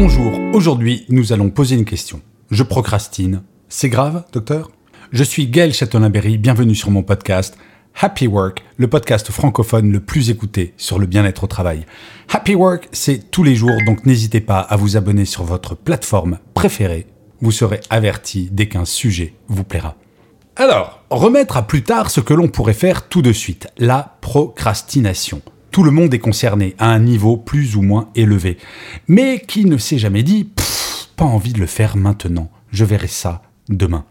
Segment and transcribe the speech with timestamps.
[0.00, 2.22] Bonjour, aujourd'hui nous allons poser une question.
[2.52, 3.42] Je procrastine.
[3.68, 4.70] C'est grave, docteur?
[5.10, 7.58] Je suis Gaël Châtelain-Berry, bienvenue sur mon podcast
[8.00, 11.84] Happy Work, le podcast francophone le plus écouté sur le bien-être au travail.
[12.32, 16.38] Happy Work, c'est tous les jours, donc n'hésitez pas à vous abonner sur votre plateforme
[16.54, 17.08] préférée.
[17.40, 19.96] Vous serez averti dès qu'un sujet vous plaira.
[20.54, 25.42] Alors, remettre à plus tard ce que l'on pourrait faire tout de suite, la procrastination.
[25.70, 28.58] Tout le monde est concerné à un niveau plus ou moins élevé.
[29.06, 30.50] Mais qui ne s'est jamais dit,
[31.16, 34.04] pas envie de le faire maintenant, je verrai ça demain.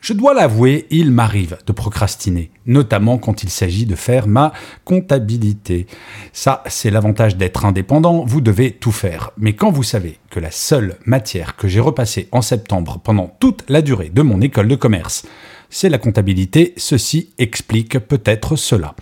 [0.00, 4.52] Je dois l'avouer, il m'arrive de procrastiner, notamment quand il s'agit de faire ma
[4.84, 5.86] comptabilité.
[6.32, 9.30] Ça, c'est l'avantage d'être indépendant, vous devez tout faire.
[9.38, 13.64] Mais quand vous savez que la seule matière que j'ai repassée en septembre pendant toute
[13.68, 15.24] la durée de mon école de commerce,
[15.70, 18.96] c'est la comptabilité, ceci explique peut-être cela.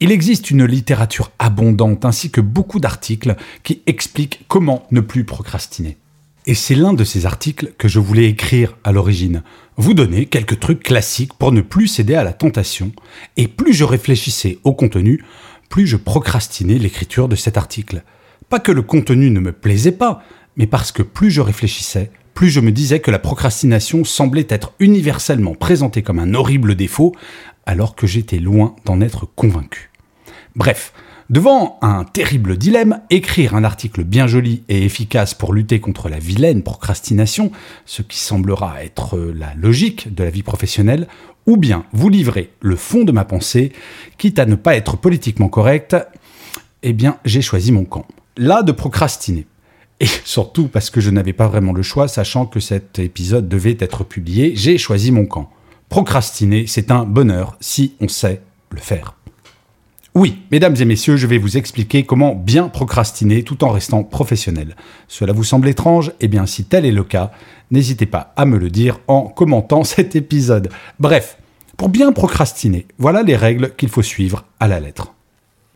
[0.00, 5.96] Il existe une littérature abondante ainsi que beaucoup d'articles qui expliquent comment ne plus procrastiner.
[6.46, 9.42] Et c'est l'un de ces articles que je voulais écrire à l'origine.
[9.76, 12.92] Vous donner quelques trucs classiques pour ne plus céder à la tentation.
[13.38, 15.24] Et plus je réfléchissais au contenu,
[15.70, 18.02] plus je procrastinais l'écriture de cet article.
[18.50, 20.22] Pas que le contenu ne me plaisait pas,
[20.56, 24.72] mais parce que plus je réfléchissais, plus je me disais que la procrastination semblait être
[24.80, 27.14] universellement présentée comme un horrible défaut,
[27.66, 29.90] alors que j'étais loin d'en être convaincu.
[30.56, 30.92] Bref,
[31.30, 36.18] Devant un terrible dilemme, écrire un article bien joli et efficace pour lutter contre la
[36.18, 37.50] vilaine procrastination,
[37.86, 41.08] ce qui semblera être la logique de la vie professionnelle,
[41.46, 43.72] ou bien vous livrer le fond de ma pensée,
[44.18, 45.96] quitte à ne pas être politiquement correct,
[46.82, 48.06] eh bien j'ai choisi mon camp.
[48.36, 49.46] Là de procrastiner.
[50.00, 53.78] Et surtout parce que je n'avais pas vraiment le choix, sachant que cet épisode devait
[53.80, 55.50] être publié, j'ai choisi mon camp.
[55.88, 59.14] Procrastiner, c'est un bonheur si on sait le faire.
[60.16, 64.76] Oui, mesdames et messieurs, je vais vous expliquer comment bien procrastiner tout en restant professionnel.
[65.08, 66.12] Cela vous semble étrange?
[66.20, 67.32] Eh bien, si tel est le cas,
[67.72, 70.68] n'hésitez pas à me le dire en commentant cet épisode.
[71.00, 71.38] Bref,
[71.76, 75.12] pour bien procrastiner, voilà les règles qu'il faut suivre à la lettre.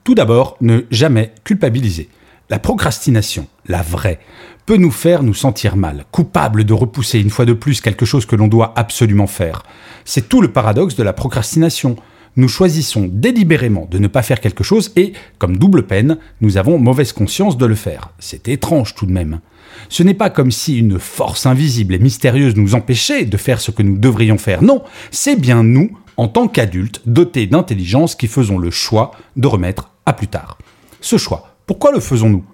[0.04, 2.08] Tout d'abord, ne jamais culpabiliser.
[2.50, 4.20] La procrastination, la vraie,
[4.66, 8.26] peut nous faire nous sentir mal, coupables de repousser une fois de plus quelque chose
[8.26, 9.62] que l'on doit absolument faire.
[10.04, 11.96] C'est tout le paradoxe de la procrastination
[12.38, 16.78] nous choisissons délibérément de ne pas faire quelque chose et, comme double peine, nous avons
[16.78, 18.10] mauvaise conscience de le faire.
[18.20, 19.40] C'est étrange tout de même.
[19.88, 23.72] Ce n'est pas comme si une force invisible et mystérieuse nous empêchait de faire ce
[23.72, 24.62] que nous devrions faire.
[24.62, 29.90] Non, c'est bien nous, en tant qu'adultes dotés d'intelligence, qui faisons le choix de remettre
[30.06, 30.58] à plus tard.
[31.00, 32.44] Ce choix, pourquoi le faisons-nous?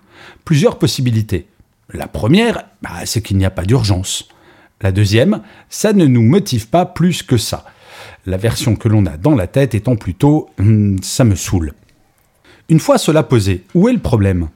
[0.44, 1.47] Plusieurs possibilités.
[1.91, 4.28] La première, bah, c'est qu'il n'y a pas d'urgence.
[4.82, 7.64] La deuxième, ça ne nous motive pas plus que ça
[8.26, 11.72] la version que l'on a dans la tête étant plutôt hum, ça me saoule.
[12.69, 14.48] Une fois cela posé, où est le problème?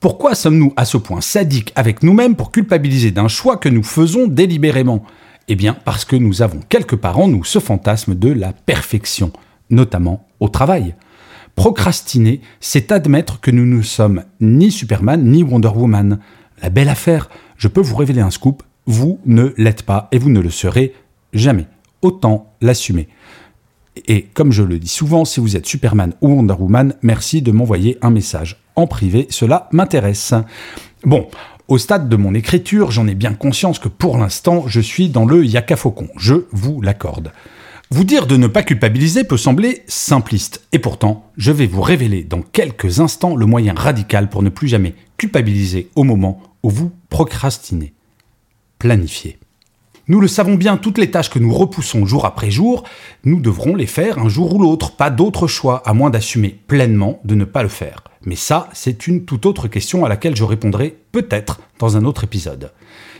[0.00, 4.26] Pourquoi sommes-nous à ce point sadiques avec nous-mêmes pour culpabiliser d'un choix que nous faisons
[4.26, 5.04] délibérément?
[5.48, 9.32] Eh bien parce que nous avons quelque part en nous ce fantasme de la perfection,
[9.70, 10.94] notamment au travail.
[11.56, 16.18] Procrastiner, c'est admettre que nous ne sommes ni Superman ni Wonder Woman.
[16.62, 20.30] La belle affaire, je peux vous révéler un scoop, vous ne l'êtes pas et vous
[20.30, 20.94] ne le serez
[21.32, 21.66] jamais
[22.02, 23.08] autant l'assumer.
[24.06, 27.52] Et comme je le dis souvent, si vous êtes Superman ou Wonder Woman, merci de
[27.52, 30.34] m'envoyer un message en privé, cela m'intéresse.
[31.04, 31.28] Bon,
[31.68, 35.24] au stade de mon écriture, j'en ai bien conscience que pour l'instant, je suis dans
[35.24, 37.32] le yaka faucon, je vous l'accorde.
[37.94, 42.24] Vous dire de ne pas culpabiliser peut sembler simpliste, et pourtant, je vais vous révéler
[42.24, 46.90] dans quelques instants le moyen radical pour ne plus jamais culpabiliser au moment où vous
[47.08, 47.92] procrastinez.
[48.80, 49.38] Planifier.
[50.08, 52.82] Nous le savons bien, toutes les tâches que nous repoussons jour après jour,
[53.22, 57.20] nous devrons les faire un jour ou l'autre, pas d'autre choix, à moins d'assumer pleinement
[57.22, 58.02] de ne pas le faire.
[58.24, 62.24] Mais ça, c'est une toute autre question à laquelle je répondrai peut-être dans un autre
[62.24, 62.72] épisode.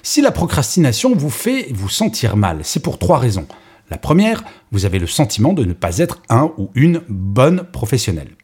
[0.02, 3.46] Si la procrastination vous fait vous sentir mal, c'est pour trois raisons.
[3.90, 8.36] La première, vous avez le sentiment de ne pas être un ou une bonne professionnelle.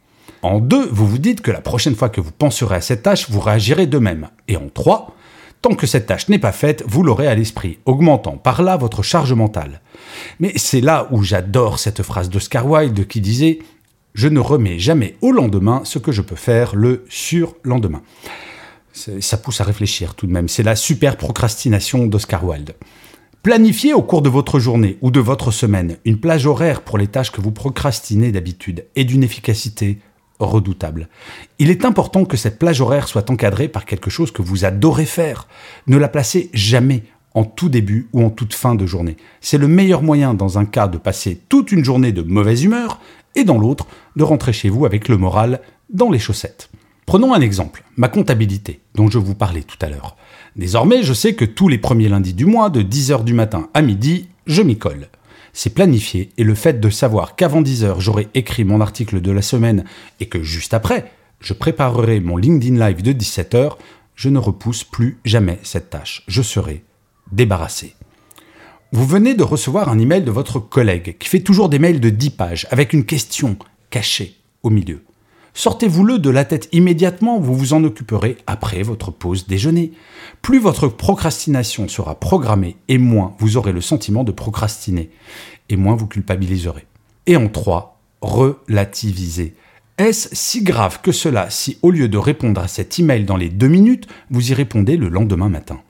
[0.42, 3.30] En deux, vous vous dites que la prochaine fois que vous penserez à cette tâche,
[3.30, 4.28] vous réagirez de même.
[4.48, 5.16] Et en trois,
[5.62, 9.02] Tant que cette tâche n'est pas faite, vous l'aurez à l'esprit, augmentant par là votre
[9.02, 9.82] charge mentale.
[10.38, 13.58] Mais c'est là où j'adore cette phrase d'Oscar Wilde qui disait
[14.14, 18.00] Je ne remets jamais au lendemain ce que je peux faire le surlendemain.
[18.92, 20.48] Ça pousse à réfléchir tout de même.
[20.48, 22.74] C'est la super procrastination d'Oscar Wilde.
[23.42, 27.06] Planifiez au cours de votre journée ou de votre semaine une plage horaire pour les
[27.06, 29.98] tâches que vous procrastinez d'habitude et d'une efficacité
[30.38, 31.08] redoutable.
[31.58, 35.06] Il est important que cette plage horaire soit encadrée par quelque chose que vous adorez
[35.06, 35.48] faire.
[35.86, 39.16] Ne la placez jamais en tout début ou en toute fin de journée.
[39.40, 43.00] C'est le meilleur moyen dans un cas de passer toute une journée de mauvaise humeur
[43.36, 46.70] et dans l'autre de rentrer chez vous avec le moral dans les chaussettes.
[47.10, 50.16] Prenons un exemple, ma comptabilité, dont je vous parlais tout à l'heure.
[50.54, 53.82] Désormais, je sais que tous les premiers lundis du mois, de 10h du matin à
[53.82, 55.08] midi, je m'y colle.
[55.52, 59.42] C'est planifié et le fait de savoir qu'avant 10h, j'aurai écrit mon article de la
[59.42, 59.86] semaine
[60.20, 61.10] et que juste après,
[61.40, 63.72] je préparerai mon LinkedIn Live de 17h,
[64.14, 66.22] je ne repousse plus jamais cette tâche.
[66.28, 66.84] Je serai
[67.32, 67.96] débarrassé.
[68.92, 72.10] Vous venez de recevoir un email de votre collègue qui fait toujours des mails de
[72.10, 73.56] 10 pages avec une question
[73.90, 75.02] cachée au milieu.
[75.54, 79.92] Sortez-vous-le de la tête immédiatement, vous vous en occuperez après votre pause déjeuner.
[80.42, 85.10] Plus votre procrastination sera programmée et moins vous aurez le sentiment de procrastiner
[85.68, 86.86] et moins vous culpabiliserez.
[87.26, 89.54] Et en 3, relativiser.
[89.98, 93.50] Est-ce si grave que cela si au lieu de répondre à cet email dans les
[93.50, 95.80] deux minutes, vous y répondez le lendemain matin?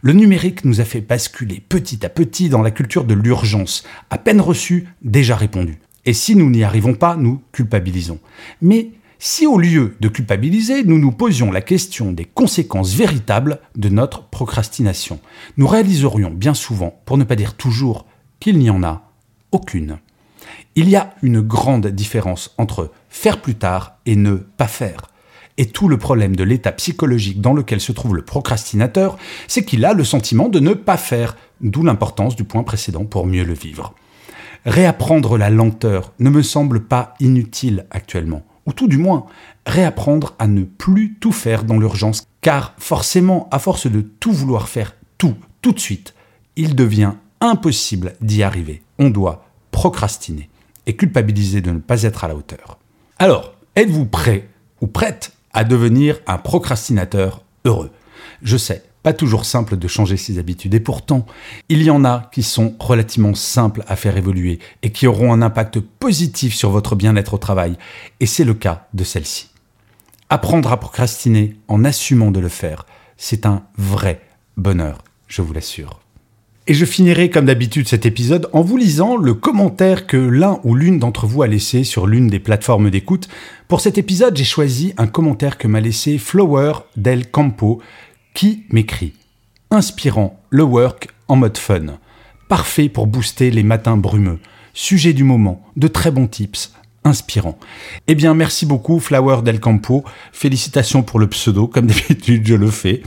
[0.00, 4.18] Le numérique nous a fait basculer petit à petit dans la culture de l'urgence, à
[4.18, 5.80] peine reçu, déjà répondu.
[6.04, 8.18] Et si nous n'y arrivons pas, nous culpabilisons.
[8.62, 13.88] Mais si au lieu de culpabiliser, nous nous posions la question des conséquences véritables de
[13.88, 15.18] notre procrastination,
[15.56, 18.06] nous réaliserions bien souvent, pour ne pas dire toujours,
[18.38, 19.10] qu'il n'y en a
[19.50, 19.98] aucune.
[20.76, 25.10] Il y a une grande différence entre faire plus tard et ne pas faire.
[25.56, 29.18] Et tout le problème de l'état psychologique dans lequel se trouve le procrastinateur,
[29.48, 33.26] c'est qu'il a le sentiment de ne pas faire, d'où l'importance du point précédent pour
[33.26, 33.94] mieux le vivre.
[34.64, 39.24] Réapprendre la lenteur ne me semble pas inutile actuellement, ou tout du moins
[39.64, 44.68] réapprendre à ne plus tout faire dans l'urgence, car forcément, à force de tout vouloir
[44.68, 46.14] faire tout, tout de suite,
[46.54, 48.82] il devient impossible d'y arriver.
[48.98, 50.50] On doit procrastiner
[50.86, 52.78] et culpabiliser de ne pas être à la hauteur.
[53.18, 54.48] Alors, êtes-vous prêt
[54.82, 57.90] ou prête à devenir un procrastinateur heureux?
[58.42, 61.26] Je sais, toujours simple de changer ses habitudes, et pourtant,
[61.68, 65.42] il y en a qui sont relativement simples à faire évoluer et qui auront un
[65.42, 67.76] impact positif sur votre bien-être au travail,
[68.20, 69.50] et c'est le cas de celle-ci.
[70.30, 74.20] Apprendre à procrastiner en assumant de le faire, c'est un vrai
[74.56, 76.00] bonheur, je vous l'assure.
[76.70, 80.74] Et je finirai comme d'habitude cet épisode en vous lisant le commentaire que l'un ou
[80.74, 83.26] l'une d'entre vous a laissé sur l'une des plateformes d'écoute.
[83.68, 87.80] Pour cet épisode, j'ai choisi un commentaire que m'a laissé Flower del Campo
[88.38, 89.14] qui m'écrit
[89.72, 91.98] Inspirant le work en mode fun.
[92.48, 94.38] Parfait pour booster les matins brumeux.
[94.74, 97.58] Sujet du moment, de très bons tips, inspirant.
[98.06, 100.04] Eh bien, merci beaucoup, Flower Del Campo.
[100.30, 103.02] Félicitations pour le pseudo, comme d'habitude, je le fais.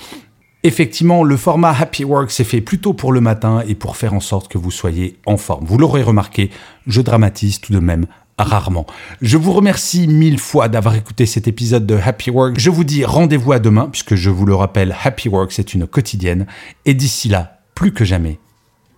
[0.63, 4.19] Effectivement, le format Happy Work s'est fait plutôt pour le matin et pour faire en
[4.19, 5.63] sorte que vous soyez en forme.
[5.63, 6.50] Vous l'aurez remarqué,
[6.88, 8.06] je dramatise tout de même
[8.44, 8.86] rarement.
[9.22, 12.60] Je vous remercie mille fois d'avoir écouté cet épisode de Happy Work.
[12.60, 15.88] Je vous dis rendez-vous à demain, puisque je vous le rappelle, Happy Work, c'est une
[15.88, 16.48] quotidienne.
[16.86, 18.40] Et d'ici là, plus que jamais,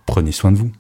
[0.06, 0.72] prenez soin de vous.